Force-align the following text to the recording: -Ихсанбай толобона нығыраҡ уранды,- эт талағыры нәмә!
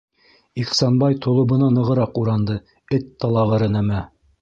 -Ихсанбай 0.63 1.17
толобона 1.27 1.69
нығыраҡ 1.77 2.19
уранды,- 2.25 2.59
эт 2.99 3.09
талағыры 3.25 3.73
нәмә! 3.79 4.05